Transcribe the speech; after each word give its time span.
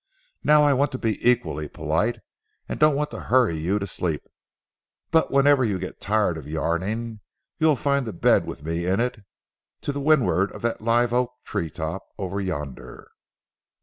Now 0.43 0.63
I 0.63 0.73
want 0.73 0.91
to 0.93 0.97
be 0.97 1.19
equally 1.21 1.67
polite 1.69 2.21
and 2.67 2.79
don't 2.79 2.95
want 2.95 3.11
to 3.11 3.19
hurry 3.19 3.55
you 3.55 3.77
to 3.77 3.85
sleep, 3.85 4.23
but 5.11 5.29
whenever 5.29 5.63
you 5.63 5.77
get 5.77 6.01
tired 6.01 6.39
of 6.39 6.47
yarning, 6.49 7.19
you'll 7.59 7.75
find 7.75 8.07
the 8.07 8.11
bed 8.11 8.47
with 8.47 8.63
me 8.63 8.87
in 8.87 8.99
it 8.99 9.23
to 9.81 9.91
the 9.91 10.01
windward 10.01 10.53
of 10.53 10.63
that 10.63 10.81
live 10.81 11.13
oak 11.13 11.29
tree 11.45 11.69
top 11.69 12.01
over 12.17 12.41
yonder." 12.41 13.11